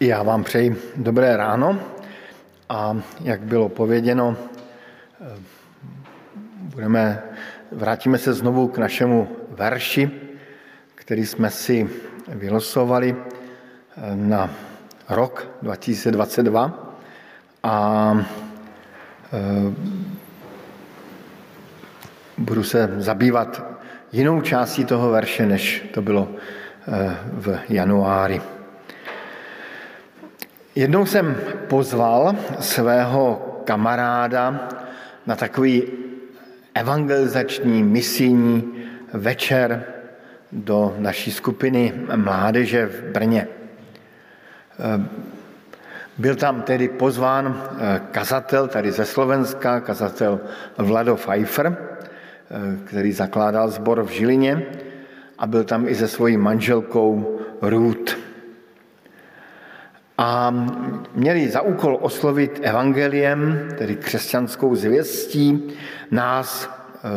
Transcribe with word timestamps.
Já 0.00 0.22
vám 0.22 0.44
přeji 0.44 0.76
dobré 0.96 1.36
ráno 1.36 1.78
a 2.68 2.96
jak 3.20 3.40
bylo 3.40 3.68
pověděno, 3.68 4.36
budeme, 6.60 7.22
vrátíme 7.72 8.18
se 8.18 8.32
znovu 8.32 8.68
k 8.68 8.78
našemu 8.78 9.28
verši, 9.50 10.10
který 10.94 11.26
jsme 11.26 11.50
si 11.50 11.90
vylosovali 12.28 13.16
na 14.14 14.50
rok 15.08 15.48
2022 15.62 16.94
a 17.62 18.14
e, 19.32 19.74
budu 22.38 22.62
se 22.62 22.94
zabývat 22.96 23.62
jinou 24.12 24.40
částí 24.40 24.84
toho 24.84 25.10
verše, 25.10 25.46
než 25.46 25.88
to 25.94 26.02
bylo 26.02 26.28
v 27.32 27.58
januári. 27.68 28.57
Jednou 30.78 31.06
jsem 31.06 31.36
pozval 31.68 32.36
svého 32.60 33.42
kamaráda 33.64 34.68
na 35.26 35.36
takový 35.36 35.82
evangelizační 36.74 37.82
misijní 37.82 38.72
večer 39.12 39.84
do 40.52 40.94
naší 40.98 41.30
skupiny 41.30 41.94
mládeže 42.16 42.86
v 42.86 43.02
Brně. 43.12 43.48
Byl 46.18 46.36
tam 46.36 46.62
tedy 46.62 46.88
pozván 46.88 47.62
kazatel 48.10 48.68
tady 48.68 48.92
ze 48.92 49.04
Slovenska, 49.04 49.80
kazatel 49.80 50.40
Vlado 50.78 51.16
Pfeiffer, 51.16 51.76
který 52.84 53.12
zakládal 53.12 53.68
sbor 53.68 54.02
v 54.02 54.10
Žilině 54.10 54.62
a 55.38 55.46
byl 55.46 55.64
tam 55.64 55.88
i 55.88 55.94
se 55.94 56.08
svojí 56.08 56.36
manželkou 56.36 57.38
Ruth 57.62 58.27
a 60.18 60.54
měli 61.14 61.48
za 61.48 61.60
úkol 61.60 61.98
oslovit 62.00 62.60
evangeliem, 62.62 63.68
tedy 63.78 63.96
křesťanskou 63.96 64.74
zvěstí, 64.74 65.74
nás 66.10 66.70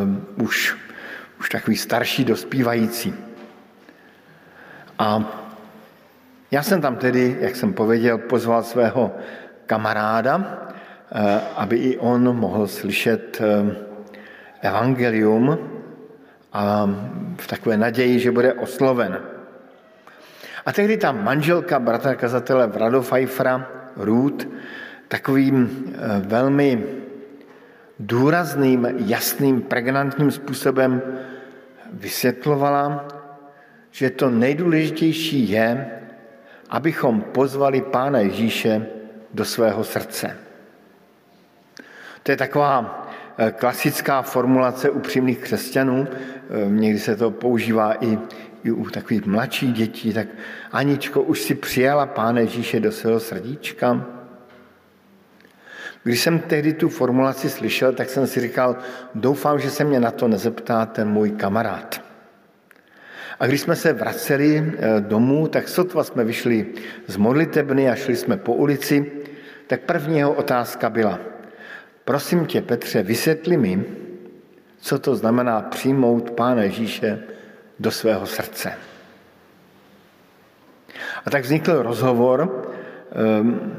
um, 0.03 0.25
už, 0.41 0.77
už 1.39 1.49
takový 1.49 1.77
starší 1.77 2.25
dospívající. 2.25 3.13
A 4.99 5.37
já 6.51 6.63
jsem 6.63 6.81
tam 6.81 6.95
tedy, 6.95 7.37
jak 7.39 7.55
jsem 7.55 7.73
pověděl, 7.73 8.17
pozval 8.17 8.63
svého 8.63 9.15
kamaráda, 9.65 10.67
eh, 11.11 11.41
aby 11.55 11.77
i 11.77 11.97
on 11.97 12.37
mohl 12.37 12.67
slyšet 12.67 13.41
eh, 13.41 13.75
evangelium 14.61 15.57
a 16.53 16.89
v 17.37 17.47
takové 17.47 17.77
naději, 17.77 18.19
že 18.19 18.31
bude 18.31 18.53
osloven. 18.53 19.30
A 20.65 20.71
tehdy 20.71 20.97
ta 20.97 21.11
manželka 21.11 21.79
bratra 21.79 22.15
kazatele 22.15 22.67
Vrado 22.67 23.01
Pfeiffera, 23.01 23.67
Ruth, 23.95 24.47
takovým 25.07 25.57
eh, 25.67 26.21
velmi 26.25 26.83
důrazným, 27.99 28.87
jasným, 29.05 29.61
pregnantním 29.61 30.31
způsobem 30.31 31.01
vysvětlovala, 31.93 33.07
že 33.91 34.09
to 34.09 34.29
nejdůležitější 34.29 35.51
je, 35.51 35.91
abychom 36.69 37.21
pozvali 37.21 37.81
Pána 37.81 38.19
Ježíše 38.19 38.85
do 39.33 39.45
svého 39.45 39.83
srdce. 39.83 40.37
To 42.23 42.31
je 42.31 42.37
taková 42.37 43.07
eh, 43.37 43.51
klasická 43.51 44.21
formulace 44.21 44.89
upřímných 44.89 45.39
křesťanů. 45.39 46.07
Eh, 46.07 46.69
někdy 46.69 46.99
se 46.99 47.15
to 47.15 47.31
používá 47.31 47.93
i, 48.05 48.19
i 48.63 48.71
u 48.71 48.89
takových 48.89 49.25
mladších 49.25 49.73
dětí, 49.73 50.13
tak 50.13 50.27
Aničko, 50.71 51.21
už 51.21 51.41
si 51.41 51.55
přijala 51.55 52.05
Pána 52.05 52.39
Ježíše 52.39 52.79
do 52.79 52.91
svého 52.91 53.19
srdíčka? 53.19 54.05
Když 56.03 56.21
jsem 56.21 56.39
tehdy 56.39 56.73
tu 56.73 56.89
formulaci 56.89 57.49
slyšel, 57.49 57.93
tak 57.93 58.09
jsem 58.09 58.27
si 58.27 58.41
říkal, 58.41 58.75
doufám, 59.15 59.59
že 59.59 59.69
se 59.69 59.83
mě 59.83 59.99
na 59.99 60.11
to 60.11 60.27
nezeptá 60.27 60.85
ten 60.85 61.09
můj 61.09 61.31
kamarád. 61.31 62.01
A 63.39 63.47
když 63.47 63.61
jsme 63.61 63.75
se 63.75 63.93
vraceli 63.93 64.57
eh, 64.57 65.01
domů, 65.01 65.47
tak 65.47 65.67
sotva 65.67 66.03
jsme 66.03 66.23
vyšli 66.23 66.67
z 67.07 67.17
modlitebny 67.17 67.89
a 67.89 67.95
šli 67.95 68.15
jsme 68.15 68.37
po 68.37 68.53
ulici, 68.53 69.11
tak 69.67 69.81
první 69.81 70.17
jeho 70.17 70.33
otázka 70.33 70.89
byla, 70.89 71.19
prosím 72.05 72.45
tě, 72.45 72.61
Petře, 72.61 73.03
vysvětli 73.03 73.57
mi, 73.57 73.85
co 74.77 74.99
to 74.99 75.15
znamená 75.15 75.61
přijmout 75.61 76.31
Pána 76.31 76.63
Ježíše 76.63 77.23
do 77.81 77.91
svého 77.91 78.25
srdce. 78.25 78.73
A 81.25 81.29
tak 81.29 81.43
vznikl 81.43 81.81
rozhovor, 81.81 82.69
ehm, 83.11 83.73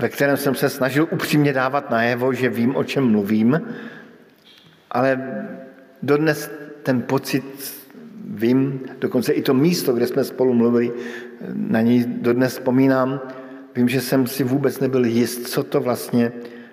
ve 0.00 0.08
kterém 0.08 0.36
jsem 0.36 0.54
se 0.54 0.68
snažil 0.68 1.08
upřímně 1.10 1.52
dávat 1.52 1.90
najevo, 1.90 2.32
že 2.32 2.48
vím, 2.48 2.76
o 2.76 2.84
čem 2.84 3.04
mluvím, 3.04 3.60
ale 4.90 5.20
dodnes 6.02 6.50
ten 6.82 7.02
pocit 7.02 7.44
vím, 8.24 8.80
dokonce 8.98 9.32
i 9.32 9.42
to 9.42 9.54
místo, 9.54 9.92
kde 9.92 10.06
jsme 10.06 10.24
spolu 10.24 10.54
mluvili, 10.54 10.92
na 11.54 11.80
něj 11.80 12.04
dodnes 12.06 12.52
vzpomínám, 12.52 13.20
vím, 13.74 13.88
že 13.88 14.00
jsem 14.00 14.26
si 14.26 14.44
vůbec 14.44 14.80
nebyl 14.80 15.04
jist, 15.04 15.48
co 15.48 15.62
to 15.62 15.80
vlastně 15.80 16.32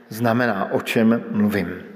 znamená, 0.09 0.72
o 0.72 0.81
čem 0.81 1.23
mluvím. 1.31 1.93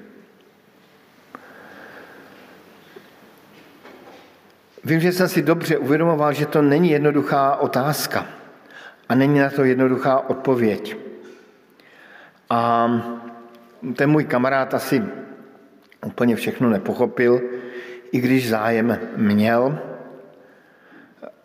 Vím, 4.88 5.00
že 5.00 5.12
jsem 5.12 5.28
si 5.28 5.42
dobře 5.42 5.78
uvědomoval, 5.78 6.34
že 6.34 6.46
to 6.46 6.62
není 6.62 6.90
jednoduchá 6.90 7.56
otázka 7.56 8.26
a 9.10 9.16
není 9.16 9.40
na 9.40 9.50
to 9.50 9.64
jednoduchá 9.64 10.30
odpověď. 10.30 10.98
A 12.50 12.92
ten 13.96 14.10
můj 14.10 14.24
kamarád 14.24 14.74
asi 14.74 15.04
úplně 16.06 16.36
všechno 16.36 16.70
nepochopil, 16.70 17.42
i 18.12 18.20
když 18.20 18.50
zájem 18.50 19.00
měl. 19.16 19.80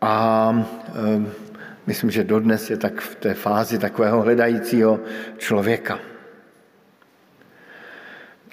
A 0.01 0.55
e, 0.95 1.27
myslím, 1.87 2.11
že 2.11 2.25
dodnes 2.25 2.71
je 2.71 2.77
tak 2.77 3.01
v 3.01 3.15
té 3.15 3.35
fázi 3.35 3.79
takového 3.79 4.23
hledajícího 4.23 5.01
člověka. 5.39 5.99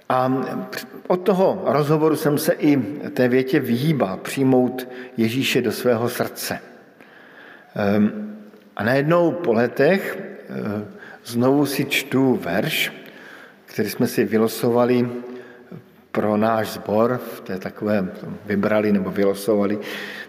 A 0.09 0.33
od 1.07 1.17
toho 1.17 1.61
rozhovoru 1.65 2.15
jsem 2.15 2.37
se 2.37 2.53
i 2.53 2.77
té 3.13 3.27
větě 3.27 3.59
vyhýbal, 3.59 4.17
přijmout 4.17 4.87
Ježíše 5.17 5.61
do 5.61 5.71
svého 5.71 6.09
srdce. 6.09 6.59
Ehm, 7.75 8.35
a 8.75 8.83
najednou 8.83 9.31
po 9.31 9.53
letech 9.53 10.17
eh, 10.17 10.85
znovu 11.25 11.65
si 11.65 11.85
čtu 11.85 12.35
verš, 12.35 12.93
který 13.65 13.89
jsme 13.89 14.07
si 14.07 14.23
vylosovali 14.25 15.09
pro 16.11 16.37
náš 16.37 16.67
sbor, 16.67 17.17
v 17.17 17.41
té 17.41 17.59
takové 17.59 18.09
vybrali 18.45 18.91
nebo 18.91 19.11
vylosovali 19.11 19.79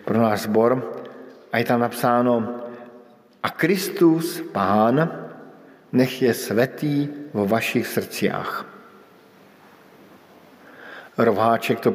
pro 0.05 0.19
náš 0.19 0.41
sbor. 0.41 1.01
A 1.53 1.59
je 1.59 1.65
tam 1.65 1.81
napsáno, 1.81 2.55
a 3.43 3.51
Kristus, 3.51 4.41
Pán, 4.53 5.11
nech 5.93 6.23
je 6.23 6.35
svetý 6.35 7.09
vo 7.33 7.47
vašich 7.47 7.87
srdciách. 7.87 8.70
Rováček 11.25 11.81
to 11.81 11.93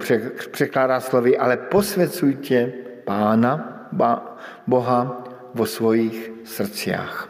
překládá 0.52 1.00
slovy, 1.00 1.38
ale 1.38 1.58
posvěcujte 1.58 2.72
Pána, 3.04 3.88
Boha 4.68 5.24
vo 5.54 5.66
svojich 5.66 6.32
srdciách. 6.44 7.30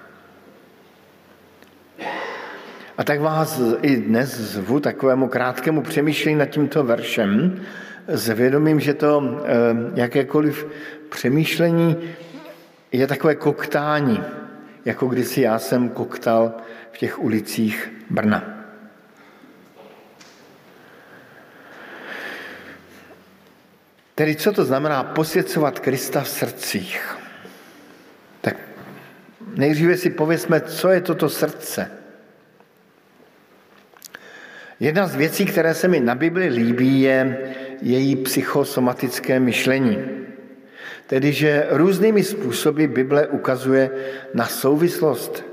A 2.97 3.03
tak 3.03 3.19
vás 3.19 3.61
i 3.81 3.95
dnes 3.95 4.39
zvu 4.39 4.79
takovému 4.79 5.27
krátkému 5.27 5.81
přemýšlení 5.81 6.37
nad 6.37 6.45
tímto 6.45 6.83
veršem 6.83 7.61
s 8.07 8.29
vědomím, 8.29 8.79
že 8.79 8.93
to 8.93 9.23
eh, 9.43 9.51
jakékoliv 9.95 10.67
přemýšlení 11.09 11.97
je 12.91 13.07
takové 13.07 13.35
koktání, 13.35 14.23
jako 14.85 15.07
kdysi 15.07 15.41
já 15.41 15.59
jsem 15.59 15.89
koktal 15.89 16.53
v 16.91 16.97
těch 16.97 17.19
ulicích 17.19 17.91
Brna. 18.09 18.54
Tedy 24.15 24.35
co 24.35 24.51
to 24.51 24.65
znamená 24.65 25.03
posvěcovat 25.03 25.79
Krista 25.79 26.21
v 26.21 26.29
srdcích? 26.29 27.17
Tak 28.41 28.55
nejdříve 29.55 29.97
si 29.97 30.09
pověsme, 30.09 30.61
co 30.61 30.89
je 30.89 31.01
toto 31.01 31.29
srdce. 31.29 31.91
Jedna 34.79 35.07
z 35.07 35.15
věcí, 35.15 35.45
které 35.45 35.73
se 35.73 35.87
mi 35.87 35.99
na 35.99 36.15
Bibli 36.15 36.47
líbí, 36.47 37.01
je 37.01 37.37
její 37.81 38.15
psychosomatické 38.15 39.39
myšlení. 39.39 39.97
Tedy, 41.07 41.33
že 41.33 41.67
různými 41.69 42.23
způsoby 42.23 42.85
Bible 42.85 43.27
ukazuje 43.27 43.91
na 44.33 44.47
souvislost 44.47 45.43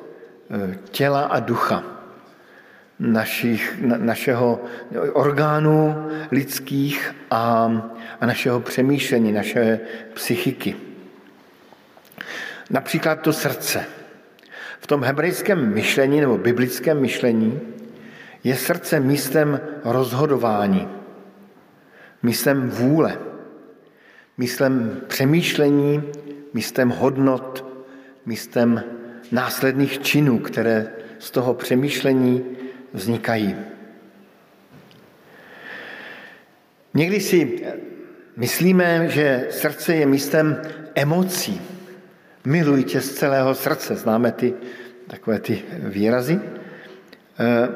eh, 0.50 0.78
těla 0.90 1.22
a 1.22 1.40
ducha 1.40 1.91
našich, 3.02 3.80
na, 3.80 3.96
našeho 3.96 4.64
orgánů 5.12 6.08
lidských 6.30 7.14
a, 7.30 7.72
a 8.20 8.26
našeho 8.26 8.60
přemýšlení, 8.60 9.32
naše 9.32 9.80
psychiky. 10.14 10.76
Například 12.70 13.20
to 13.20 13.32
srdce. 13.32 13.84
V 14.80 14.86
tom 14.86 15.02
hebrejském 15.02 15.74
myšlení 15.74 16.20
nebo 16.20 16.38
biblickém 16.38 17.00
myšlení 17.00 17.60
je 18.44 18.56
srdce 18.56 19.00
místem 19.00 19.60
rozhodování, 19.84 20.88
místem 22.22 22.70
vůle, 22.70 23.18
místem 24.38 25.00
přemýšlení, 25.06 26.02
místem 26.54 26.88
hodnot, 26.88 27.66
místem 28.26 28.82
následných 29.32 29.98
činů, 29.98 30.38
které 30.38 30.88
z 31.18 31.30
toho 31.30 31.54
přemýšlení 31.54 32.51
vznikají. 32.94 33.56
Někdy 36.94 37.20
si 37.20 37.66
myslíme, 38.36 39.08
že 39.08 39.46
srdce 39.50 39.94
je 39.94 40.06
místem 40.06 40.62
emocí. 40.94 41.60
Miluji 42.44 42.84
tě 42.84 43.00
z 43.00 43.14
celého 43.14 43.54
srdce. 43.54 43.96
Známe 43.96 44.32
ty 44.32 44.54
takové 45.06 45.38
ty 45.38 45.62
výrazy. 45.78 46.40
Eh, 47.38 47.68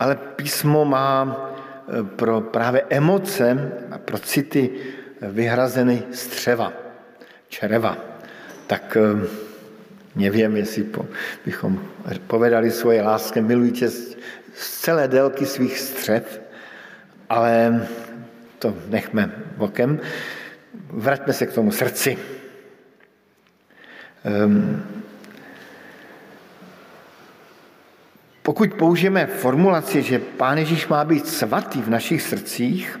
ale 0.00 0.16
písmo 0.16 0.84
má 0.84 1.14
eh, 1.26 2.02
pro 2.02 2.40
právě 2.40 2.82
emoce 2.90 3.72
a 3.90 3.98
pro 3.98 4.18
city 4.18 4.70
vyhrazeny 5.22 6.02
střeva, 6.10 6.72
čreva. 7.48 7.98
Tak 8.66 8.96
eh, 8.96 9.26
nevím, 10.16 10.56
jestli 10.56 10.82
po, 10.82 11.06
bychom 11.44 11.82
povedali 12.26 12.70
svoje 12.70 13.02
lásce, 13.02 13.40
miluji 13.40 13.70
tě 13.70 13.88
celé 14.58 15.08
délky 15.08 15.46
svých 15.46 15.78
střev, 15.78 16.40
ale 17.28 17.86
to 18.58 18.74
nechme 18.88 19.32
bokem. 19.56 20.00
Vraťme 20.90 21.32
se 21.32 21.46
k 21.46 21.52
tomu 21.52 21.72
srdci. 21.72 22.18
Um, 24.44 24.82
pokud 28.42 28.74
použijeme 28.74 29.26
formulaci, 29.26 30.02
že 30.02 30.18
Pán 30.18 30.58
Ježíš 30.58 30.88
má 30.88 31.04
být 31.04 31.28
svatý 31.28 31.82
v 31.82 31.90
našich 31.90 32.22
srdcích, 32.22 33.00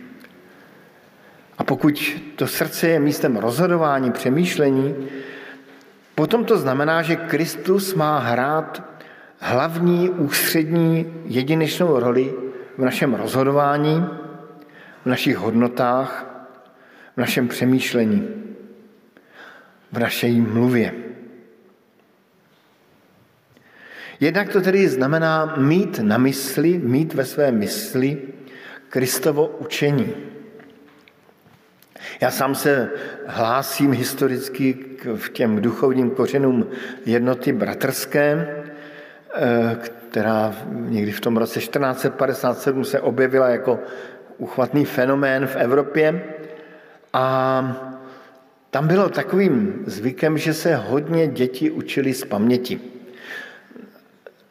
a 1.58 1.64
pokud 1.64 2.16
to 2.36 2.46
srdce 2.46 2.88
je 2.88 3.00
místem 3.00 3.36
rozhodování, 3.36 4.12
přemýšlení, 4.12 5.08
potom 6.14 6.44
to 6.44 6.58
znamená, 6.58 7.02
že 7.02 7.16
Kristus 7.16 7.94
má 7.94 8.18
hrát 8.18 8.82
hlavní, 9.38 10.10
ústřední, 10.10 11.12
jedinečnou 11.24 12.00
roli 12.00 12.34
v 12.78 12.84
našem 12.84 13.14
rozhodování, 13.14 14.06
v 15.02 15.06
našich 15.06 15.36
hodnotách, 15.36 16.26
v 17.16 17.20
našem 17.20 17.48
přemýšlení, 17.48 18.28
v 19.92 19.98
naší 19.98 20.40
mluvě. 20.40 20.94
Jednak 24.20 24.48
to 24.48 24.60
tedy 24.60 24.88
znamená 24.88 25.54
mít 25.56 25.98
na 25.98 26.18
mysli, 26.18 26.78
mít 26.78 27.14
ve 27.14 27.24
své 27.24 27.52
mysli 27.52 28.22
Kristovo 28.88 29.46
učení. 29.46 30.14
Já 32.20 32.30
sám 32.30 32.54
se 32.54 32.90
hlásím 33.26 33.92
historicky 33.92 34.74
k 34.74 35.28
těm 35.32 35.62
duchovním 35.62 36.10
kořenům 36.10 36.66
jednoty 37.06 37.52
bratrské, 37.52 38.54
která 40.10 40.54
někdy 40.70 41.12
v 41.12 41.20
tom 41.20 41.36
roce 41.36 41.60
1457 41.60 42.84
se 42.84 43.00
objevila 43.00 43.48
jako 43.48 43.78
uchvatný 44.38 44.84
fenomén 44.84 45.46
v 45.46 45.56
Evropě. 45.56 46.24
A 47.12 47.98
tam 48.70 48.88
bylo 48.88 49.08
takovým 49.08 49.82
zvykem, 49.86 50.38
že 50.38 50.54
se 50.54 50.76
hodně 50.76 51.26
děti 51.26 51.70
učili 51.70 52.14
z 52.14 52.24
paměti. 52.24 52.80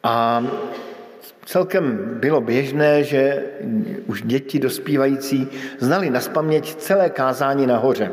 A 0.02 0.46
celkem 1.44 1.98
bylo 2.20 2.40
běžné, 2.40 3.04
že 3.04 3.44
už 4.06 4.22
děti 4.22 4.58
dospívající 4.58 5.48
znali 5.78 6.10
na 6.10 6.20
spaměť 6.20 6.74
celé 6.74 7.10
kázání 7.10 7.66
nahoře. 7.66 8.12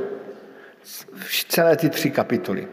Celé 1.49 1.75
ty 1.77 1.89
tři 1.89 2.09
kapitoly. 2.11 2.67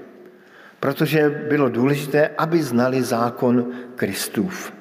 Protože 0.83 1.31
bylo 1.49 1.69
důležité, 1.69 2.31
aby 2.39 2.63
znali 2.63 3.03
zákon 3.03 3.71
Kristův. 3.95 4.73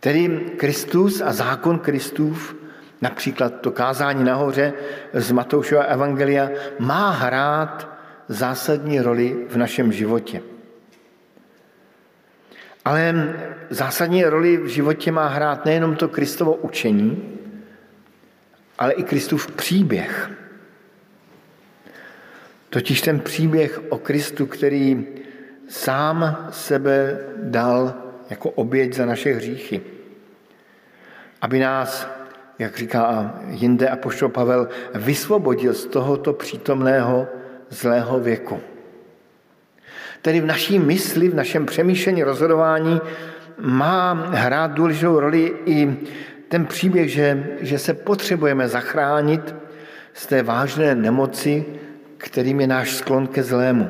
Tedy 0.00 0.54
Kristus 0.56 1.20
a 1.20 1.32
zákon 1.32 1.78
Kristův, 1.78 2.56
například 3.02 3.60
to 3.60 3.70
kázání 3.70 4.24
nahoře 4.24 4.72
z 5.12 5.32
Matoušova 5.32 5.82
Evangelia, 5.82 6.50
má 6.78 7.10
hrát 7.10 7.88
zásadní 8.28 9.00
roli 9.00 9.46
v 9.48 9.56
našem 9.56 9.92
životě. 9.92 10.42
Ale 12.84 13.34
zásadní 13.70 14.24
roli 14.24 14.56
v 14.56 14.66
životě 14.66 15.12
má 15.12 15.28
hrát 15.28 15.64
nejenom 15.64 15.96
to 15.96 16.08
Kristovo 16.08 16.54
učení, 16.54 17.38
ale 18.78 18.92
i 18.92 19.02
Kristův 19.02 19.50
příběh. 19.50 20.43
Totiž 22.74 23.00
ten 23.00 23.20
příběh 23.20 23.80
o 23.88 23.98
Kristu, 23.98 24.46
který 24.46 25.06
sám 25.68 26.48
sebe 26.50 27.18
dal 27.42 27.94
jako 28.30 28.50
oběť 28.50 28.94
za 28.94 29.06
naše 29.06 29.32
hříchy. 29.32 29.80
Aby 31.40 31.58
nás, 31.58 32.08
jak 32.58 32.76
říká 32.76 33.34
jinde 33.48 33.88
apoštol 33.88 34.28
Pavel, 34.28 34.68
vysvobodil 34.94 35.74
z 35.74 35.86
tohoto 35.86 36.32
přítomného 36.32 37.28
zlého 37.70 38.20
věku. 38.20 38.60
Tedy 40.22 40.40
v 40.40 40.46
naší 40.46 40.78
mysli, 40.78 41.28
v 41.28 41.34
našem 41.34 41.66
přemýšlení, 41.66 42.22
rozhodování 42.22 43.00
má 43.58 44.12
hrát 44.12 44.72
důležitou 44.72 45.20
roli 45.20 45.52
i 45.66 45.96
ten 46.48 46.66
příběh, 46.66 47.10
že, 47.10 47.46
že 47.60 47.78
se 47.78 47.94
potřebujeme 47.94 48.68
zachránit 48.68 49.54
z 50.14 50.26
té 50.26 50.42
vážné 50.42 50.94
nemoci, 50.94 51.64
kterým 52.24 52.60
je 52.60 52.66
náš 52.66 52.88
sklon 53.04 53.28
ke 53.28 53.44
zlému. 53.44 53.84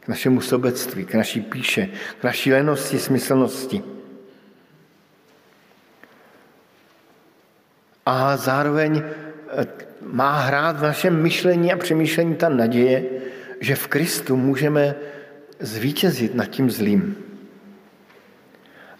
K 0.00 0.08
našemu 0.08 0.40
sobectví, 0.40 1.04
k 1.04 1.14
naší 1.14 1.40
píše, 1.40 1.88
k 2.20 2.22
naší 2.22 2.52
lenosti, 2.52 2.98
smyslnosti. 2.98 3.82
A 8.06 8.36
zároveň 8.36 9.02
eh, 9.02 9.66
má 10.06 10.38
hrát 10.38 10.76
v 10.76 10.82
našem 10.82 11.22
myšlení 11.22 11.72
a 11.72 11.76
přemýšlení 11.76 12.34
ta 12.34 12.48
naděje, 12.48 13.02
že 13.60 13.74
v 13.74 13.86
Kristu 13.86 14.36
můžeme 14.36 14.94
zvítězit 15.58 16.34
nad 16.34 16.46
tím 16.46 16.70
zlým 16.70 17.16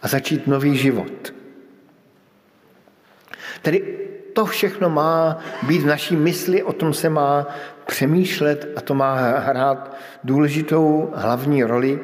a 0.03 0.09
začít 0.09 0.47
nový 0.47 0.77
život. 0.77 1.35
Tedy 3.63 4.04
to 4.35 4.45
všechno 4.45 4.91
má 4.91 5.39
být 5.67 5.83
v 5.83 5.87
naší 5.87 6.17
mysli, 6.17 6.63
o 6.63 6.73
tom 6.73 6.95
se 6.95 7.09
má 7.09 7.47
přemýšlet 7.87 8.69
a 8.77 8.81
to 8.81 8.95
má 8.95 9.15
hrát 9.39 9.97
důležitou 10.25 11.13
hlavní 11.15 11.65
roli 11.65 12.01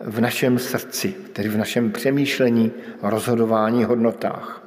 v 0.00 0.20
našem 0.20 0.58
srdci, 0.58 1.14
tedy 1.32 1.48
v 1.48 1.56
našem 1.56 1.92
přemýšlení, 1.92 2.72
rozhodování, 3.02 3.84
hodnotách. 3.84 4.62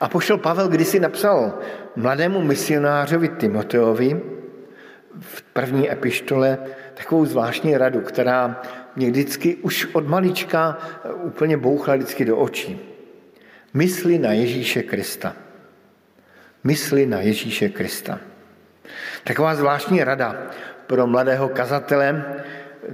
A 0.00 0.08
pošel 0.08 0.38
Pavel 0.38 0.68
kdysi 0.68 1.00
napsal 1.00 1.58
mladému 1.96 2.42
misionářovi 2.42 3.28
Timoteovi 3.28 4.20
v 5.20 5.42
první 5.42 5.92
epištole 5.92 6.58
takovou 6.94 7.26
zvláštní 7.26 7.76
radu, 7.76 8.00
která 8.00 8.62
mě 8.96 9.10
vždycky 9.10 9.56
už 9.56 9.88
od 9.92 10.08
malička 10.08 10.78
úplně 11.22 11.56
bouchla 11.56 11.94
vždycky 11.94 12.24
do 12.24 12.36
očí. 12.36 12.97
Mysli 13.74 14.18
na 14.18 14.32
Ježíše 14.32 14.82
Krista. 14.82 15.36
Mysli 16.64 17.06
na 17.06 17.20
Ježíše 17.20 17.68
Krista. 17.68 18.20
Taková 19.24 19.54
zvláštní 19.54 20.04
rada 20.04 20.36
pro 20.86 21.06
mladého 21.06 21.48
kazatele, 21.48 22.24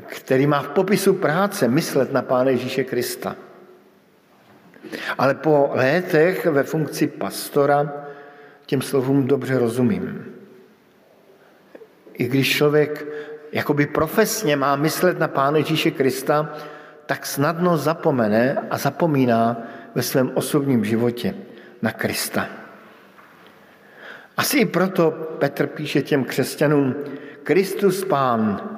který 0.07 0.47
má 0.47 0.63
v 0.63 0.69
popisu 0.69 1.15
práce 1.15 1.69
myslet 1.69 2.13
na 2.13 2.23
Pána 2.23 2.51
Ježíše 2.51 2.85
Krista. 2.85 3.37
Ale 5.19 5.35
po 5.35 5.71
létech 5.73 6.47
ve 6.47 6.63
funkci 6.63 7.07
pastora 7.07 8.07
těm 8.67 8.83
slovům 8.83 9.27
dobře 9.27 9.59
rozumím. 9.59 10.35
I 12.13 12.25
když 12.25 12.57
člověk 12.57 13.07
jakoby 13.53 13.87
profesně 13.87 14.57
má 14.57 14.77
myslet 14.77 15.19
na 15.19 15.29
Pána 15.29 15.59
Ježíše 15.59 15.91
Krista, 15.91 16.55
tak 17.07 17.27
snadno 17.27 17.77
zapomene 17.77 18.59
a 18.71 18.79
zapomíná 18.79 19.63
ve 19.95 20.03
svém 20.03 20.31
osobním 20.35 20.85
životě 20.85 21.35
na 21.83 21.93
Krista. 21.93 22.49
Asi 24.37 24.59
i 24.59 24.65
proto 24.65 25.11
Petr 25.11 25.67
píše 25.67 26.03
těm 26.03 26.25
křesťanům, 26.25 26.95
Kristus 27.43 28.05
Pán, 28.05 28.71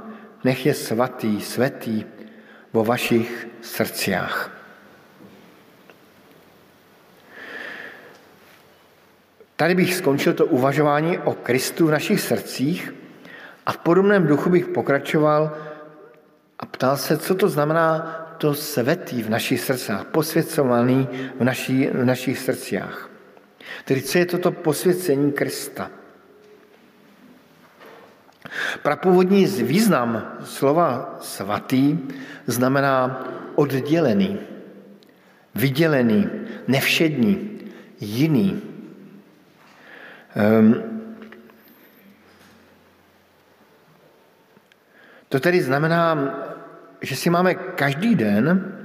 nech 0.44 0.66
je 0.66 0.75
svatý, 0.75 1.40
svetý 1.40 2.04
vo 2.73 2.85
vašich 2.85 3.49
srdciách. 3.61 4.50
Tady 9.56 9.75
bych 9.75 9.94
skončil 9.94 10.35
to 10.35 10.46
uvažování 10.46 11.18
o 11.18 11.32
Kristu 11.32 11.87
v 11.87 11.90
našich 11.90 12.20
srdcích 12.20 12.94
a 13.66 13.73
v 13.73 13.78
podobném 13.78 14.26
duchu 14.26 14.50
bych 14.50 14.66
pokračoval 14.66 15.56
a 16.58 16.66
ptal 16.66 16.96
se, 16.96 17.18
co 17.18 17.35
to 17.35 17.49
znamená 17.49 18.25
to 18.38 18.55
svetý 18.55 19.23
v 19.23 19.31
našich 19.31 19.61
srdcích, 19.61 20.05
posvěcovaný 20.12 21.09
v, 21.40 21.45
naší, 21.45 21.87
v 21.87 22.05
našich 22.05 22.38
srdcích. 22.38 23.11
Tedy 23.85 24.02
co 24.02 24.19
je 24.19 24.26
toto 24.26 24.50
posvěcení 24.52 25.33
Krista? 25.33 25.90
Prapůvodní 28.83 29.47
význam 29.47 30.38
slova 30.45 31.19
svatý 31.21 31.99
znamená 32.47 33.25
oddělený, 33.55 34.38
vydělený, 35.55 36.31
nevšední, 36.69 37.61
jiný. 38.00 38.62
Um, 40.37 40.83
to 45.28 45.40
tedy 45.40 45.62
znamená, 45.62 46.35
že 47.00 47.16
si 47.16 47.30
máme 47.30 47.54
každý 47.54 48.14
den 48.14 48.76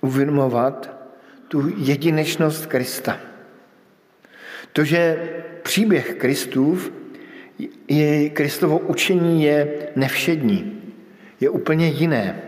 uvědomovat 0.00 0.96
tu 1.48 1.72
jedinečnost 1.76 2.66
Krista. 2.66 3.16
To, 4.72 4.84
že 4.84 5.18
příběh 5.62 6.14
Kristův, 6.14 6.92
je, 7.88 8.30
Kristovo 8.30 8.78
učení 8.78 9.42
je 9.42 9.88
nevšední, 9.96 10.82
je 11.40 11.50
úplně 11.50 11.88
jiné. 11.88 12.42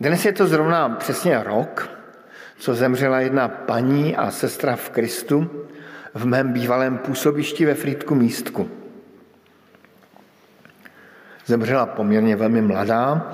Dnes 0.00 0.24
je 0.24 0.32
to 0.32 0.46
zrovna 0.46 0.88
přesně 0.88 1.42
rok, 1.42 1.90
co 2.58 2.74
zemřela 2.74 3.20
jedna 3.20 3.48
paní 3.48 4.16
a 4.16 4.30
sestra 4.30 4.76
v 4.76 4.90
Kristu 4.90 5.50
v 6.14 6.26
mém 6.26 6.52
bývalém 6.52 6.98
působišti 6.98 7.64
ve 7.64 7.74
Frýdku 7.74 8.14
místku. 8.14 8.81
Zemřela 11.52 11.86
poměrně 11.86 12.36
velmi 12.36 12.62
mladá, 12.62 13.32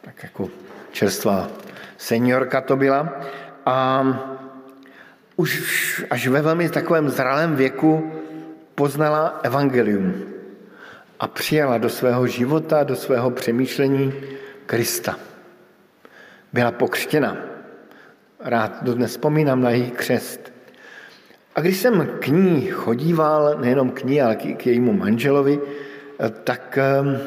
tak 0.00 0.22
jako 0.22 0.48
čerstvá 0.92 1.48
seniorka 1.96 2.60
to 2.60 2.76
byla. 2.76 3.08
A 3.66 4.04
už 5.36 6.04
až 6.10 6.26
ve 6.28 6.42
velmi 6.42 6.68
takovém 6.68 7.08
zralém 7.08 7.56
věku 7.56 8.12
poznala 8.74 9.40
evangelium 9.42 10.22
a 11.20 11.28
přijala 11.28 11.78
do 11.78 11.88
svého 11.88 12.26
života, 12.26 12.84
do 12.84 12.96
svého 12.96 13.30
přemýšlení 13.30 14.12
Krista. 14.66 15.16
Byla 16.52 16.72
pokřtěna. 16.72 17.36
Rád 18.40 18.84
dodnes 18.84 19.10
vzpomínám 19.10 19.60
na 19.60 19.70
její 19.70 19.90
křest. 19.90 20.52
A 21.56 21.60
když 21.60 21.76
jsem 21.80 22.08
k 22.20 22.26
ní 22.26 22.66
chodíval, 22.66 23.56
nejenom 23.60 23.90
k 23.90 24.04
ní, 24.04 24.22
ale 24.22 24.36
k 24.36 24.66
jejímu 24.66 24.92
manželovi, 24.92 25.60
tak, 26.44 26.78
ehm, 26.78 27.18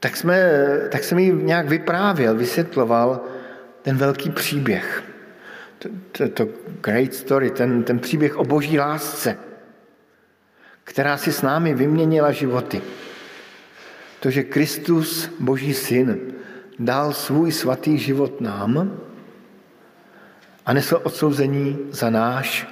tak, 0.00 0.16
jsme, 0.16 0.50
tak 0.88 1.04
jsem 1.04 1.18
jí 1.18 1.32
nějak 1.32 1.68
vyprávěl, 1.68 2.34
vysvětloval 2.34 3.20
ten 3.82 3.96
velký 3.96 4.30
příběh. 4.30 5.02
To, 5.78 5.88
to, 6.12 6.28
to 6.28 6.48
great 6.80 7.14
story, 7.14 7.50
ten, 7.50 7.82
ten 7.82 7.98
příběh 7.98 8.36
o 8.36 8.44
boží 8.44 8.78
lásce, 8.78 9.36
která 10.84 11.16
si 11.16 11.32
s 11.32 11.42
námi 11.42 11.74
vyměnila 11.74 12.32
životy. 12.32 12.82
To, 14.20 14.30
že 14.30 14.42
Kristus, 14.42 15.30
boží 15.40 15.74
syn, 15.74 16.20
dal 16.78 17.12
svůj 17.12 17.52
svatý 17.52 17.98
život 17.98 18.40
nám 18.40 19.00
a 20.66 20.72
nesl 20.72 21.00
odsouzení 21.02 21.78
za 21.90 22.10
náš 22.10 22.66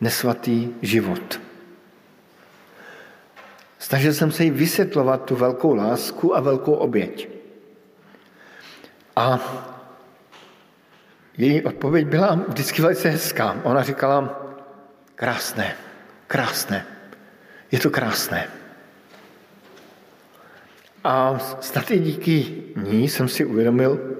nesvatý 0.00 0.68
život. 0.82 1.40
Snažil 3.82 4.14
jsem 4.14 4.30
se 4.32 4.44
jí 4.44 4.50
vysvětlovat 4.50 5.24
tu 5.24 5.36
velkou 5.36 5.74
lásku 5.74 6.36
a 6.36 6.40
velkou 6.40 6.72
oběť. 6.72 7.28
A 9.16 9.40
její 11.38 11.62
odpověď 11.62 12.06
byla 12.06 12.34
vždycky 12.48 12.82
velice 12.82 13.08
hezká. 13.08 13.60
Ona 13.62 13.82
říkala, 13.82 14.46
krásné, 15.14 15.74
krásné, 16.26 16.86
je 17.72 17.78
to 17.78 17.90
krásné. 17.90 18.48
A 21.04 21.38
snad 21.60 21.90
i 21.90 21.98
díky 21.98 22.62
ní 22.76 23.08
jsem 23.08 23.28
si 23.28 23.44
uvědomil, 23.44 24.18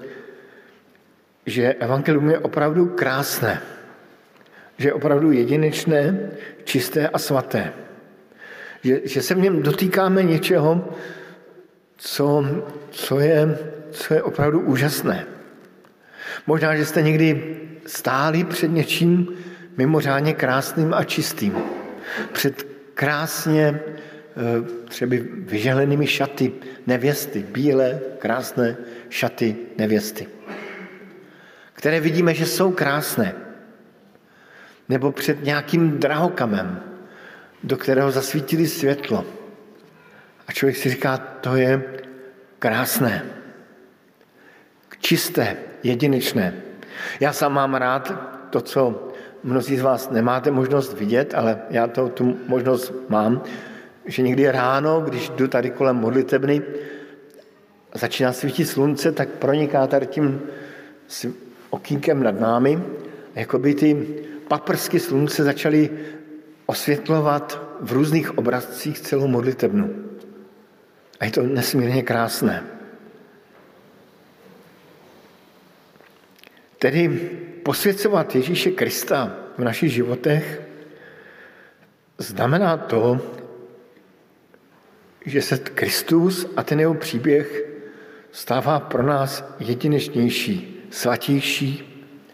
že 1.45 1.73
evangelium 1.73 2.29
je 2.29 2.39
opravdu 2.39 2.85
krásné, 2.85 3.61
že 4.77 4.89
je 4.89 4.93
opravdu 4.93 5.31
jedinečné, 5.31 6.31
čisté 6.63 7.07
a 7.07 7.19
svaté 7.19 7.73
že, 8.83 9.01
že 9.03 9.21
se 9.21 9.35
v 9.35 9.39
něm 9.39 9.61
dotýkáme 9.61 10.23
něčeho, 10.23 10.89
co, 11.97 12.45
co, 12.91 13.19
je, 13.19 13.57
co 13.91 14.13
je 14.13 14.23
opravdu 14.23 14.59
úžasné. 14.59 15.25
Možná, 16.47 16.75
že 16.75 16.85
jste 16.85 17.01
někdy 17.01 17.59
stáli 17.85 18.43
před 18.43 18.67
něčím 18.67 19.27
mimořádně 19.77 20.33
krásným 20.33 20.93
a 20.93 21.03
čistým. 21.03 21.57
Před 22.31 22.67
krásně 22.93 23.79
eh, 23.79 24.83
třeba 24.89 25.15
vyželenými 25.35 26.07
šaty 26.07 26.51
nevěsty, 26.87 27.45
bílé, 27.51 27.99
krásné 28.19 28.77
šaty 29.09 29.55
nevěsty, 29.77 30.27
které 31.73 31.99
vidíme, 31.99 32.33
že 32.33 32.45
jsou 32.45 32.71
krásné. 32.71 33.33
Nebo 34.89 35.11
před 35.11 35.43
nějakým 35.43 35.97
drahokamem, 35.97 36.92
do 37.63 37.77
kterého 37.77 38.11
zasvítili 38.11 38.67
světlo. 38.67 39.25
A 40.47 40.51
člověk 40.51 40.77
si 40.77 40.89
říká, 40.89 41.17
to 41.17 41.55
je 41.55 41.83
krásné, 42.59 43.25
čisté, 44.99 45.57
jedinečné. 45.83 46.53
Já 47.19 47.33
sám 47.33 47.53
mám 47.53 47.75
rád 47.75 48.13
to, 48.49 48.61
co 48.61 49.11
mnozí 49.43 49.77
z 49.77 49.81
vás 49.81 50.09
nemáte 50.09 50.51
možnost 50.51 50.93
vidět, 50.93 51.33
ale 51.33 51.59
já 51.69 51.87
to, 51.87 52.09
tu 52.09 52.37
možnost 52.47 52.93
mám, 53.09 53.43
že 54.05 54.21
někdy 54.21 54.51
ráno, 54.51 55.01
když 55.01 55.29
jdu 55.29 55.47
tady 55.47 55.69
kolem 55.69 55.95
modlitebny, 55.95 56.61
začíná 57.93 58.33
svítit 58.33 58.65
slunce, 58.65 59.11
tak 59.11 59.29
proniká 59.29 59.87
tady 59.87 60.07
tím 60.07 60.41
okýnkem 61.69 62.23
nad 62.23 62.39
námi, 62.39 62.83
jako 63.35 63.59
by 63.59 63.73
ty 63.75 64.07
paprsky 64.47 64.99
slunce 64.99 65.43
začaly 65.43 65.89
osvětlovat 66.73 67.61
v 67.81 67.91
různých 67.91 68.37
obrazcích 68.37 68.99
celou 68.99 69.27
modlitebnu. 69.27 69.93
A 71.19 71.25
je 71.25 71.31
to 71.31 71.43
nesmírně 71.45 72.01
krásné. 72.01 72.63
Tedy 76.81 77.09
posvěcovat 77.63 78.35
Ježíše 78.35 78.71
Krista 78.73 79.37
v 79.57 79.63
našich 79.63 79.93
životech 79.93 80.61
znamená 82.17 82.77
to, 82.89 83.21
že 85.25 85.41
se 85.41 85.57
Kristus 85.57 86.49
a 86.57 86.63
ten 86.65 86.79
jeho 86.79 86.93
příběh 86.93 87.45
stává 88.31 88.79
pro 88.79 89.05
nás 89.05 89.45
jedinečnější, 89.59 90.89
svatější 90.89 91.69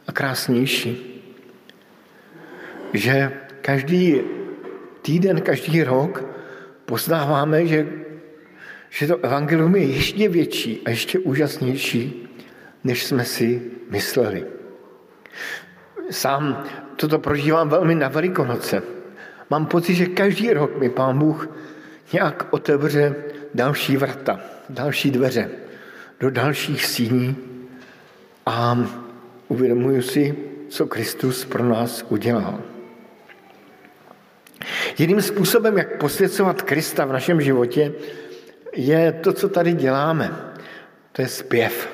a 0.07 0.11
krásnější. 0.11 1.21
Že 2.93 3.48
každý 3.69 4.21
týden, 5.01 5.41
každý 5.41 5.85
rok 5.85 6.25
poznáváme, 6.89 7.69
že, 7.69 7.85
že 8.89 9.07
to 9.07 9.21
evangelium 9.21 9.75
je 9.75 9.85
ještě 9.85 10.29
větší 10.29 10.81
a 10.85 10.89
ještě 10.89 11.19
úžasnější, 11.19 12.29
než 12.83 13.05
jsme 13.05 13.25
si 13.25 13.61
mysleli. 13.89 14.45
Sám 16.09 16.65
toto 16.95 17.19
prožívám 17.19 17.69
velmi 17.69 17.95
na 17.95 18.07
Velikonoce. 18.09 18.81
Mám 19.49 19.65
pocit, 19.65 19.95
že 19.95 20.17
každý 20.17 20.53
rok 20.53 20.79
mi 20.81 20.89
Pán 20.89 21.19
Bůh 21.19 21.49
nějak 22.13 22.49
otevře 22.49 23.15
další 23.53 23.97
vrata, 23.97 24.39
další 24.69 25.11
dveře 25.11 25.49
do 26.19 26.29
dalších 26.29 26.85
síní 26.85 27.37
a 28.45 28.77
uvědomuji 29.47 30.01
si, 30.01 30.35
co 30.69 30.87
Kristus 30.87 31.45
pro 31.45 31.63
nás 31.65 32.05
udělal. 32.09 32.78
Jedním 34.97 35.21
způsobem, 35.21 35.77
jak 35.77 35.97
posvěcovat 35.97 36.61
Krista 36.61 37.05
v 37.05 37.13
našem 37.13 37.41
životě, 37.41 37.93
je 38.75 39.11
to, 39.11 39.33
co 39.33 39.49
tady 39.49 39.73
děláme. 39.73 40.31
To 41.11 41.21
je 41.21 41.27
zpěv. 41.27 41.89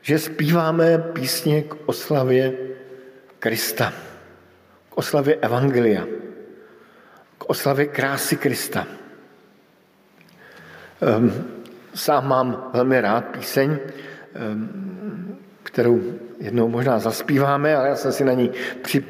Že 0.00 0.18
zpíváme 0.18 0.98
písně 0.98 1.62
k 1.62 1.74
oslavě 1.86 2.52
Krista, 3.38 3.92
k 4.90 4.98
oslavě 4.98 5.34
Evangelia, 5.34 6.06
k 7.38 7.50
oslavě 7.50 7.86
krásy 7.86 8.36
Krista. 8.36 8.86
Ehm, 11.00 11.44
sám 11.94 12.28
mám 12.28 12.70
velmi 12.72 13.00
rád 13.00 13.24
píseň, 13.24 13.78
ehm, 14.34 15.38
kterou 15.62 16.02
jednou 16.40 16.68
možná 16.68 16.98
zaspíváme, 16.98 17.76
ale 17.76 17.88
já 17.88 17.96
jsem 17.96 18.12
si 18.12 18.24
na 18.24 18.32
ní 18.32 18.50
při, 18.82 19.04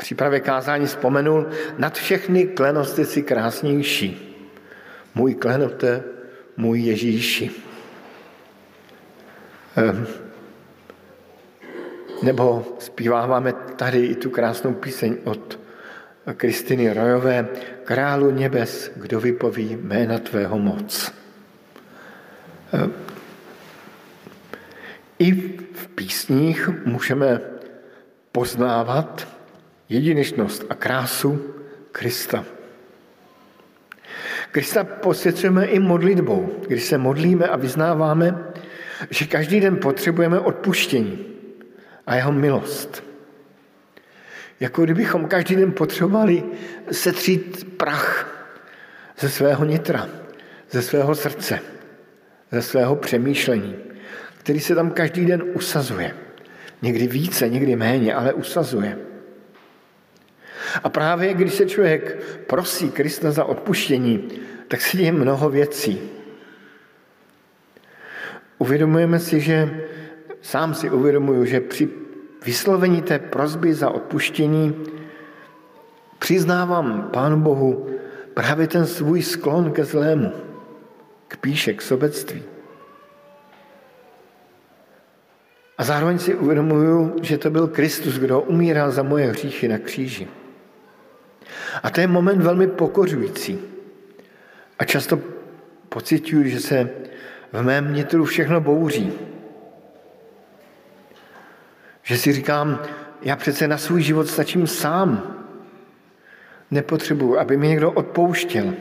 přípravě 0.00 0.40
kázání 0.40 0.86
vzpomenul, 0.86 1.46
nad 1.78 1.94
všechny 1.94 2.46
klenosti 2.46 3.04
si 3.04 3.22
krásnější. 3.22 4.36
Můj 5.14 5.34
klenote, 5.34 6.02
můj 6.56 6.80
Ježíši. 6.80 7.50
Ehm, 9.76 10.06
nebo 12.22 12.76
zpíváváme 12.78 13.52
tady 13.52 14.06
i 14.06 14.14
tu 14.14 14.30
krásnou 14.30 14.72
píseň 14.72 15.16
od 15.24 15.58
Kristiny 16.36 16.92
Rojové, 16.92 17.48
Králu 17.84 18.30
nebes, 18.30 18.90
kdo 18.96 19.20
vypoví 19.20 19.78
jména 19.80 20.18
tvého 20.18 20.58
moc. 20.58 21.12
Ehm, 22.72 22.92
I 25.18 25.32
v 25.74 25.88
písních 25.94 26.68
můžeme 26.84 27.40
poznávat 28.32 29.39
jedinečnost 29.90 30.64
a 30.68 30.74
krásu 30.74 31.54
Krista. 31.92 32.44
Krista 34.50 34.84
posvěcujeme 34.84 35.66
i 35.66 35.78
modlitbou, 35.78 36.52
když 36.68 36.84
se 36.84 36.98
modlíme 36.98 37.46
a 37.46 37.56
vyznáváme, 37.56 38.44
že 39.10 39.26
každý 39.26 39.60
den 39.60 39.76
potřebujeme 39.76 40.40
odpuštění 40.40 41.26
a 42.06 42.14
jeho 42.14 42.32
milost. 42.32 43.04
Jako 44.60 44.84
kdybychom 44.84 45.26
každý 45.26 45.56
den 45.56 45.72
potřebovali 45.72 46.42
setřít 46.92 47.76
prach 47.76 48.36
ze 49.18 49.30
svého 49.30 49.64
nitra, 49.64 50.08
ze 50.70 50.82
svého 50.82 51.14
srdce, 51.14 51.60
ze 52.52 52.62
svého 52.62 52.96
přemýšlení, 52.96 53.76
který 54.38 54.60
se 54.60 54.74
tam 54.74 54.90
každý 54.90 55.26
den 55.26 55.42
usazuje. 55.54 56.14
Někdy 56.82 57.06
více, 57.06 57.48
někdy 57.48 57.76
méně, 57.76 58.14
ale 58.14 58.32
usazuje. 58.32 59.09
A 60.82 60.88
právě 60.88 61.34
když 61.34 61.54
se 61.54 61.66
člověk 61.66 62.22
prosí 62.46 62.90
Krista 62.90 63.30
za 63.30 63.44
odpuštění, 63.44 64.28
tak 64.68 64.80
se 64.80 64.96
děje 64.96 65.12
mnoho 65.12 65.50
věcí. 65.50 66.00
Uvědomujeme 68.58 69.18
si, 69.18 69.40
že 69.40 69.86
sám 70.42 70.74
si 70.74 70.90
uvědomuju, 70.90 71.44
že 71.44 71.60
při 71.60 71.88
vyslovení 72.44 73.02
té 73.02 73.18
prozby 73.18 73.74
za 73.74 73.90
odpuštění 73.90 74.76
přiznávám 76.18 77.08
Pánu 77.12 77.36
Bohu 77.36 77.88
právě 78.34 78.66
ten 78.66 78.86
svůj 78.86 79.22
sklon 79.22 79.72
ke 79.72 79.84
zlému, 79.84 80.32
k 81.28 81.36
píše, 81.36 81.74
k 81.74 81.82
sobectví. 81.82 82.42
A 85.78 85.84
zároveň 85.84 86.18
si 86.18 86.34
uvědomuju, 86.34 87.16
že 87.22 87.38
to 87.38 87.50
byl 87.50 87.68
Kristus, 87.68 88.18
kdo 88.18 88.40
umíral 88.40 88.90
za 88.90 89.02
moje 89.02 89.26
hříchy 89.26 89.68
na 89.68 89.78
kříži. 89.78 90.28
A 91.82 91.90
to 91.90 92.00
je 92.00 92.06
moment 92.06 92.42
velmi 92.42 92.66
pokořující. 92.66 93.58
A 94.78 94.84
často 94.84 95.18
pocituju, 95.88 96.44
že 96.44 96.60
se 96.60 96.90
v 97.52 97.62
mém 97.62 97.94
nitru 97.94 98.24
všechno 98.24 98.60
bouří. 98.60 99.12
Že 102.02 102.18
si 102.18 102.32
říkám, 102.32 102.82
já 103.22 103.36
přece 103.36 103.68
na 103.68 103.78
svůj 103.78 104.02
život 104.02 104.28
stačím 104.28 104.66
sám. 104.66 105.36
Nepotřebuji, 106.70 107.38
aby 107.38 107.56
mi 107.56 107.68
někdo 107.68 107.92
odpouštěl. 107.92 108.74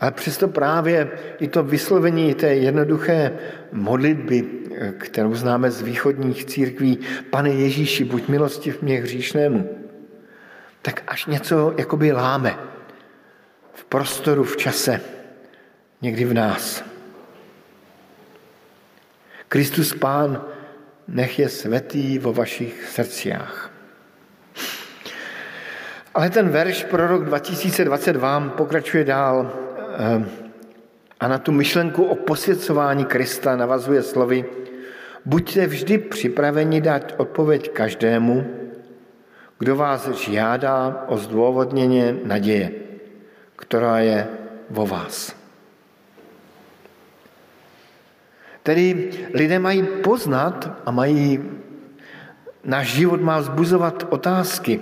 Ale 0.00 0.10
přesto 0.10 0.48
právě 0.48 1.10
i 1.40 1.48
to 1.48 1.62
vyslovení 1.62 2.34
té 2.34 2.54
jednoduché 2.54 3.32
modlitby, 3.72 4.44
kterou 4.98 5.34
známe 5.34 5.70
z 5.70 5.82
východních 5.82 6.44
církví, 6.44 6.98
Pane 7.30 7.50
Ježíši, 7.50 8.04
buď 8.04 8.28
milostiv 8.28 8.82
mě 8.82 9.00
hříšnému, 9.00 9.77
tak 10.82 11.02
až 11.06 11.26
něco 11.26 11.74
jakoby 11.78 12.12
láme 12.12 12.58
v 13.74 13.84
prostoru, 13.84 14.44
v 14.44 14.56
čase, 14.56 15.00
někdy 16.02 16.24
v 16.24 16.34
nás. 16.34 16.84
Kristus 19.48 19.94
Pán, 19.94 20.44
nech 21.08 21.38
je 21.38 21.48
svatý 21.48 22.18
vo 22.18 22.32
vašich 22.32 22.88
srdciách. 22.88 23.70
Ale 26.14 26.30
ten 26.30 26.48
verš 26.48 26.84
pro 26.84 27.06
rok 27.06 27.24
2022 27.24 28.40
pokračuje 28.40 29.04
dál 29.04 29.52
eh, 29.98 30.24
a 31.20 31.28
na 31.28 31.38
tu 31.38 31.52
myšlenku 31.52 32.04
o 32.04 32.14
posvěcování 32.14 33.04
Krista 33.04 33.56
navazuje 33.56 34.02
slovy 34.02 34.44
Buďte 35.28 35.66
vždy 35.66 35.98
připraveni 35.98 36.80
dát 36.80 37.14
odpověď 37.16 37.70
každému, 37.70 38.46
kdo 39.58 39.76
vás 39.76 40.08
žádá 40.08 41.04
o 41.08 41.18
zdůvodněně 41.18 42.16
naděje, 42.24 42.72
která 43.56 43.98
je 43.98 44.26
vo 44.70 44.86
vás. 44.86 45.36
Tedy 48.62 49.10
lidé 49.34 49.58
mají 49.58 49.82
poznat 49.82 50.82
a 50.86 50.90
mají, 50.90 51.42
náš 52.64 52.94
život 52.94 53.20
má 53.20 53.38
vzbuzovat 53.38 54.06
otázky, 54.10 54.80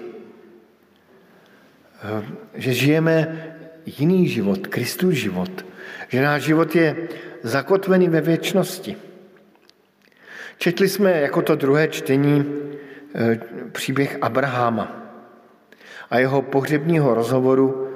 eh, 2.02 2.24
že 2.54 2.72
žijeme 2.72 3.44
jiný 3.86 4.28
život, 4.28 4.66
Kristus 4.66 5.14
život, 5.14 5.66
že 6.08 6.22
náš 6.22 6.42
život 6.42 6.76
je 6.76 7.08
zakotvený 7.42 8.08
ve 8.08 8.20
věčnosti. 8.20 8.96
Četli 10.58 10.88
jsme 10.88 11.20
jako 11.20 11.42
to 11.42 11.54
druhé 11.56 11.88
čtení 11.88 12.44
příběh 13.72 14.18
Abraháma 14.20 15.02
a 16.10 16.18
jeho 16.18 16.42
pohřebního 16.42 17.14
rozhovoru 17.14 17.88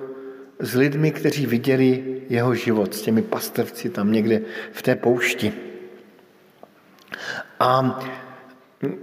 s 0.58 0.74
lidmi, 0.74 1.10
kteří 1.10 1.46
viděli 1.46 2.22
jeho 2.28 2.54
život, 2.54 2.94
s 2.94 3.02
těmi 3.02 3.22
pastevci 3.22 3.90
tam 3.90 4.12
někde 4.12 4.40
v 4.72 4.82
té 4.82 4.96
poušti. 4.96 5.52
A 7.60 8.00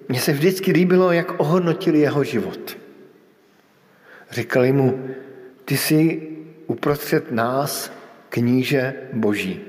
mně 0.09 0.19
se 0.19 0.33
vždycky 0.33 0.71
líbilo, 0.71 1.11
jak 1.11 1.39
ohodnotili 1.39 1.99
jeho 1.99 2.23
život. 2.23 2.77
Říkali 4.31 4.71
mu, 4.71 5.09
ty 5.65 5.77
jsi 5.77 6.29
uprostřed 6.67 7.31
nás 7.31 7.91
kníže 8.29 8.93
boží. 9.13 9.61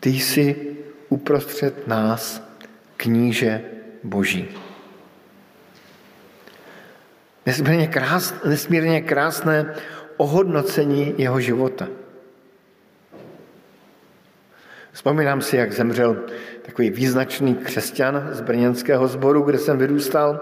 Ty 0.00 0.10
jsi 0.10 0.76
uprostřed 1.08 1.88
nás 1.88 2.42
kníže 2.96 3.64
boží. 4.04 4.48
Nesmírně, 7.46 7.86
krás, 7.86 8.34
nesmírně 8.44 9.00
krásné 9.00 9.74
ohodnocení 10.16 11.14
jeho 11.18 11.40
života. 11.40 11.88
Vzpomínám 14.92 15.42
si, 15.42 15.56
jak 15.56 15.72
zemřel 15.72 16.16
takový 16.62 16.90
význačný 16.90 17.54
křesťan 17.54 18.28
z 18.32 18.40
brněnského 18.40 19.08
sboru, 19.08 19.42
kde 19.42 19.58
jsem 19.58 19.78
vyrůstal 19.78 20.40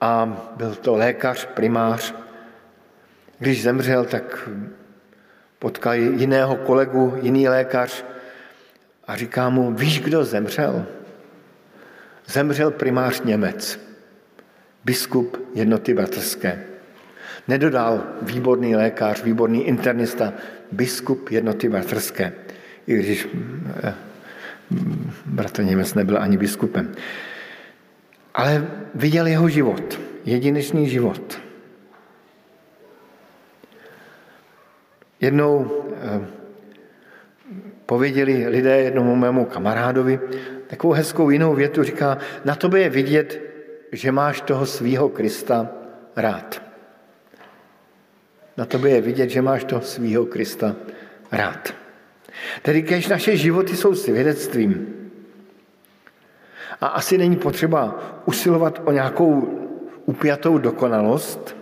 a 0.00 0.36
byl 0.56 0.74
to 0.74 0.96
lékař, 0.96 1.46
primář. 1.46 2.14
Když 3.38 3.62
zemřel, 3.62 4.04
tak 4.04 4.48
potkal 5.58 5.94
jiného 5.94 6.56
kolegu, 6.56 7.18
jiný 7.22 7.48
lékař 7.48 8.04
a 9.06 9.16
říká 9.16 9.48
mu, 9.48 9.74
víš, 9.74 10.00
kdo 10.00 10.24
zemřel? 10.24 10.86
Zemřel 12.26 12.70
primář 12.70 13.22
Němec, 13.22 13.78
biskup 14.84 15.36
jednoty 15.54 15.94
bratrské. 15.94 16.64
Nedodal 17.48 18.04
výborný 18.22 18.76
lékař, 18.76 19.22
výborný 19.22 19.66
internista, 19.66 20.32
biskup 20.72 21.30
jednoty 21.30 21.68
bratrské, 21.68 22.32
i 22.86 22.94
když 22.94 23.28
eh, 23.84 23.94
bratr 25.26 25.64
Němec 25.64 25.94
nebyl 25.94 26.18
ani 26.18 26.36
biskupem. 26.36 26.92
Ale 28.34 28.66
viděl 28.94 29.26
jeho 29.26 29.48
život, 29.48 30.00
jedinečný 30.24 30.88
život. 30.88 31.40
Jednou 35.20 35.84
eh, 36.02 36.26
pověděli 37.86 38.48
lidé 38.48 38.76
jednomu 38.76 39.16
mému 39.16 39.44
kamarádovi 39.44 40.20
takovou 40.66 40.92
hezkou 40.92 41.30
jinou 41.30 41.54
větu, 41.54 41.82
říká, 41.82 42.18
na 42.44 42.54
tobě 42.54 42.82
je 42.82 42.90
vidět, 42.90 43.51
že 43.92 44.12
máš 44.12 44.40
toho 44.40 44.66
svýho 44.66 45.08
Krista 45.08 45.68
rád. 46.16 46.62
Na 48.56 48.64
tobě 48.64 48.94
je 48.94 49.00
vidět, 49.00 49.30
že 49.30 49.42
máš 49.42 49.64
toho 49.64 49.80
svýho 49.80 50.26
Krista 50.26 50.76
rád. 51.32 51.74
Tedy 52.62 52.82
kež 52.82 53.08
naše 53.08 53.36
životy 53.36 53.76
jsou 53.76 53.94
svědectvím. 53.94 54.94
A 56.80 56.86
asi 56.86 57.18
není 57.18 57.36
potřeba 57.36 57.98
usilovat 58.24 58.80
o 58.84 58.92
nějakou 58.92 59.58
upjatou 60.04 60.58
dokonalost, 60.58 61.56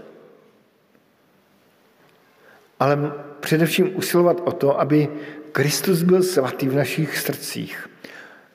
ale 2.80 3.12
především 3.40 3.96
usilovat 3.96 4.40
o 4.44 4.52
to, 4.52 4.80
aby 4.80 5.08
Kristus 5.52 6.02
byl 6.02 6.22
svatý 6.22 6.68
v 6.68 6.74
našich 6.74 7.18
srdcích, 7.18 7.88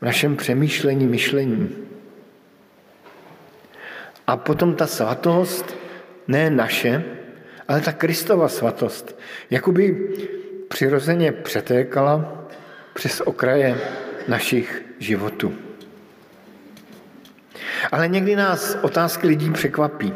v 0.02 0.06
našem 0.06 0.36
přemýšlení, 0.36 1.08
myšlení. 1.08 1.95
A 4.28 4.38
potom 4.38 4.76
ta 4.76 4.88
svatost, 4.88 5.76
ne 6.28 6.50
naše, 6.50 7.04
Ale 7.68 7.82
ta 7.82 7.92
Kristova 7.92 8.48
svatost 8.48 9.20
jakoby 9.50 10.10
přirozeně 10.68 11.32
přetékala 11.32 12.46
přes 12.94 13.22
okraje 13.22 13.78
našich 14.28 14.86
životů. 15.00 15.54
Ale 17.92 18.08
někdy 18.08 18.36
nás 18.36 18.78
otázky 18.82 19.28
lidí 19.28 19.52
překvapí. 19.52 20.14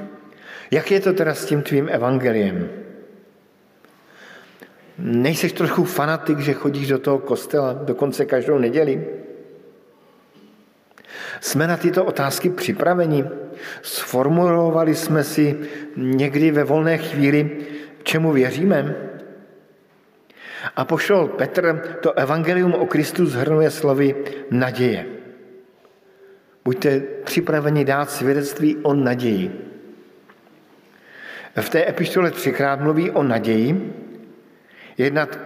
Jak 0.72 0.91
je 0.91 1.00
to 1.00 1.13
teda 1.13 1.34
s 1.34 1.45
tím 1.45 1.62
tvým 1.62 1.89
evangeliem? 1.89 2.69
Nejseš 4.98 5.54
trochu 5.54 5.84
fanatik, 5.84 6.39
že 6.39 6.54
chodíš 6.54 6.88
do 6.88 7.00
toho 7.00 7.19
kostela 7.19 7.74
dokonce 7.74 8.26
každou 8.26 8.58
neděli? 8.58 9.08
Jsme 11.41 11.67
na 11.67 11.78
tyto 11.78 12.06
otázky 12.06 12.49
připraveni? 12.49 13.25
Sformulovali 13.82 14.95
jsme 14.95 15.23
si 15.23 15.60
někdy 15.95 16.52
ve 16.52 16.63
volné 16.63 16.97
chvíli, 16.97 17.58
čemu 18.04 18.32
věříme? 18.32 18.95
A 20.75 20.86
pošel 20.86 21.28
Petr 21.28 21.97
to 22.02 22.13
evangelium 22.13 22.73
o 22.73 22.86
Kristu 22.86 23.25
zhrnuje 23.25 23.71
slovy 23.71 24.15
naděje. 24.52 25.06
Buďte 26.65 26.99
připraveni 27.23 27.86
dát 27.86 28.12
svědectví 28.12 28.78
o 28.84 28.93
naději. 28.93 29.65
V 31.62 31.69
té 31.69 31.89
epištole 31.89 32.32
třikrát 32.32 32.80
mluví 32.80 33.12
o 33.12 33.23
naději. 33.23 33.93
Jednak, 34.97 35.39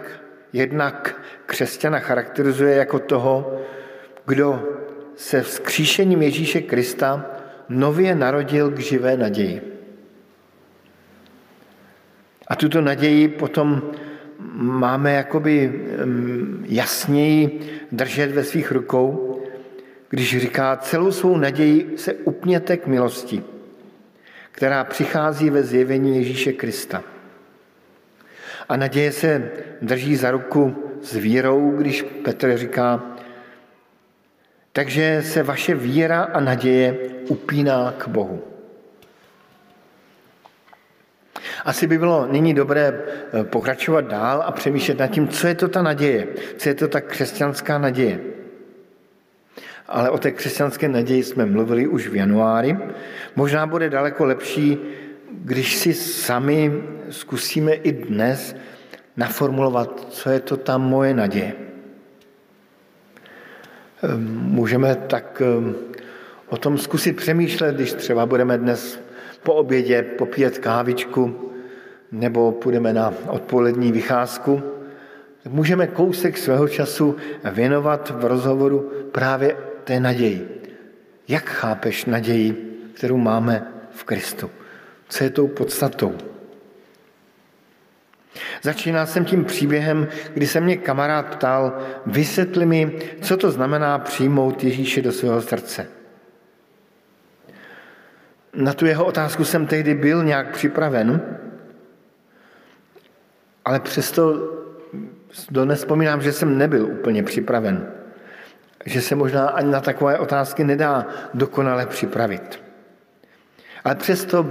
jednak 0.52 1.20
křesťana 1.46 1.98
charakterizuje 1.98 2.74
jako 2.74 2.98
toho, 2.98 3.60
kdo 4.26 4.73
se 5.16 5.42
vzkříšením 5.42 6.22
Ježíše 6.22 6.60
Krista 6.60 7.26
nově 7.68 8.14
narodil 8.14 8.70
k 8.70 8.78
živé 8.78 9.16
naději. 9.16 9.62
A 12.48 12.56
tuto 12.56 12.80
naději 12.80 13.28
potom 13.28 13.82
máme 14.54 15.12
jakoby 15.12 15.80
jasněji 16.62 17.60
držet 17.92 18.30
ve 18.30 18.44
svých 18.44 18.72
rukou, 18.72 19.40
když 20.08 20.38
říká, 20.38 20.76
celou 20.76 21.12
svou 21.12 21.36
naději 21.36 21.94
se 21.96 22.14
upněte 22.14 22.76
k 22.76 22.86
milosti, 22.86 23.42
která 24.52 24.84
přichází 24.84 25.50
ve 25.50 25.62
zjevení 25.62 26.16
Ježíše 26.16 26.52
Krista. 26.52 27.02
A 28.68 28.76
naděje 28.76 29.12
se 29.12 29.50
drží 29.82 30.16
za 30.16 30.30
ruku 30.30 30.76
s 31.02 31.16
vírou, 31.16 31.70
když 31.76 32.02
Petr 32.02 32.56
říká, 32.56 33.13
takže 34.74 35.22
se 35.22 35.42
vaše 35.42 35.74
víra 35.74 36.22
a 36.22 36.40
naděje 36.40 36.96
upíná 37.28 37.94
k 37.98 38.08
Bohu. 38.08 38.42
Asi 41.64 41.86
by 41.86 41.98
bylo 41.98 42.26
nyní 42.26 42.54
dobré 42.54 42.82
eh, 42.90 43.44
pokračovat 43.44 44.00
dál 44.00 44.42
a 44.46 44.52
přemýšlet 44.52 44.98
nad 44.98 45.06
tím, 45.06 45.28
co 45.28 45.46
je 45.46 45.54
to 45.54 45.68
ta 45.68 45.82
naděje, 45.82 46.26
co 46.56 46.68
je 46.68 46.74
to 46.74 46.88
ta 46.88 47.00
křesťanská 47.00 47.78
naděje. 47.78 48.20
Ale 49.88 50.10
o 50.10 50.18
té 50.18 50.30
křesťanské 50.30 50.88
naději 50.88 51.22
jsme 51.22 51.46
mluvili 51.46 51.86
už 51.86 52.08
v 52.08 52.16
januári. 52.16 52.76
Možná 53.36 53.66
bude 53.66 53.90
daleko 53.90 54.24
lepší, 54.24 54.78
když 55.30 55.76
si 55.76 55.94
sami 55.94 56.82
zkusíme 57.10 57.72
i 57.72 57.92
dnes 57.92 58.56
naformulovat, 59.16 60.06
co 60.10 60.30
je 60.30 60.40
to 60.40 60.56
ta 60.56 60.78
moje 60.78 61.14
naděje. 61.14 61.63
Můžeme 64.28 64.94
tak 64.94 65.42
ehm, 65.44 65.74
o 66.48 66.56
tom 66.56 66.78
zkusit 66.78 67.16
přemýšlet, 67.16 67.74
když 67.74 67.92
třeba 67.92 68.26
budeme 68.26 68.58
dnes 68.58 69.00
po 69.42 69.54
obědě 69.54 70.02
popíjet 70.02 70.58
kávičku 70.58 71.50
nebo 72.12 72.52
půjdeme 72.52 72.92
na 72.92 73.14
odpolední 73.28 73.92
vycházku, 73.92 74.62
můžeme 75.48 75.86
kousek 75.86 76.38
svého 76.38 76.68
času 76.68 77.16
věnovat 77.52 78.12
v 78.16 78.24
rozhovoru 78.24 78.92
právě 79.12 79.56
té 79.84 80.00
naději. 80.00 80.62
Jak 81.28 81.44
chápeš 81.44 82.04
naději, 82.04 82.80
kterou 82.94 83.16
máme 83.16 83.66
v 83.90 84.04
Kristu? 84.04 84.50
Co 85.08 85.24
je 85.24 85.30
tou 85.30 85.48
podstatou? 85.48 86.14
Začínal 88.62 89.06
jsem 89.06 89.24
tím 89.24 89.44
příběhem, 89.44 90.08
kdy 90.34 90.46
se 90.46 90.60
mě 90.60 90.76
kamarád 90.76 91.26
ptal, 91.26 91.78
vysvětli 92.06 92.66
mi, 92.66 92.98
co 93.20 93.36
to 93.36 93.50
znamená 93.50 93.98
přijmout 93.98 94.64
Ježíše 94.64 95.02
do 95.02 95.12
svého 95.12 95.42
srdce. 95.42 95.86
Na 98.54 98.72
tu 98.72 98.86
jeho 98.86 99.04
otázku 99.04 99.44
jsem 99.44 99.66
tehdy 99.66 99.94
byl 99.94 100.24
nějak 100.24 100.50
připraven, 100.52 101.20
ale 103.64 103.80
přesto 103.80 104.50
dnes 105.50 105.78
vzpomínám, 105.78 106.22
že 106.22 106.32
jsem 106.32 106.58
nebyl 106.58 106.86
úplně 106.86 107.22
připraven. 107.22 107.92
Že 108.86 109.00
se 109.00 109.14
možná 109.14 109.48
ani 109.48 109.70
na 109.70 109.80
takové 109.80 110.18
otázky 110.18 110.64
nedá 110.64 111.06
dokonale 111.34 111.86
připravit. 111.86 112.63
Ale 113.84 113.94
přesto 113.94 114.44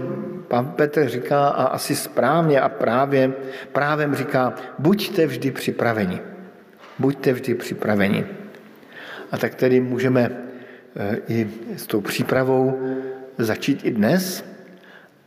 pan 0.48 0.66
Petr 0.66 1.10
říká, 1.10 1.48
a 1.48 1.64
asi 1.64 1.96
správně 1.96 2.62
a 2.62 2.70
právě, 2.70 3.34
právem 3.72 4.16
říká, 4.16 4.54
buďte 4.80 5.26
vždy 5.26 5.52
připraveni. 5.52 6.20
Buďte 7.00 7.34
vždy 7.34 7.56
připraveni. 7.56 8.26
A 9.32 9.38
tak 9.38 9.56
tedy 9.56 9.80
můžeme 9.80 10.32
eh, 10.96 11.18
i 11.28 11.50
s 11.76 11.88
tou 11.88 12.02
přípravou 12.02 12.80
začít 13.38 13.86
i 13.86 13.92
dnes. 13.92 14.46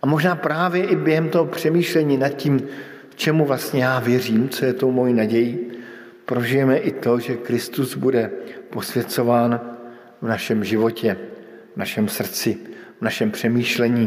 A 0.03 0.07
možná 0.07 0.35
právě 0.35 0.85
i 0.85 0.97
během 0.97 1.29
toho 1.29 1.47
přemýšlení 1.47 2.17
nad 2.17 2.29
tím, 2.29 2.63
čemu 3.15 3.45
vlastně 3.45 3.85
já 3.85 3.99
věřím, 3.99 4.49
co 4.49 4.65
je 4.65 4.73
tou 4.73 4.91
mojí 4.91 5.15
nadějí, 5.15 5.59
prožijeme 6.25 6.79
i 6.79 6.91
to, 6.93 7.19
že 7.19 7.37
Kristus 7.37 7.97
bude 7.97 8.31
posvěcován 8.71 9.61
v 10.23 10.29
našem 10.29 10.65
životě, 10.65 11.17
v 11.75 11.77
našem 11.77 12.09
srdci, 12.09 12.76
v 12.99 13.03
našem 13.03 13.31
přemýšlení, 13.31 14.07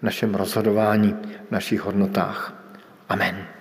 v 0.00 0.02
našem 0.02 0.34
rozhodování, 0.34 1.16
v 1.48 1.50
našich 1.50 1.80
hodnotách. 1.80 2.64
Amen. 3.08 3.55